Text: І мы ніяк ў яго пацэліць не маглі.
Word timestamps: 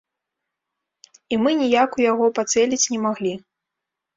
І 1.35 1.39
мы 1.43 1.51
ніяк 1.61 1.89
ў 1.99 2.09
яго 2.11 2.25
пацэліць 2.39 2.83
не 2.95 2.99
маглі. 3.05 3.33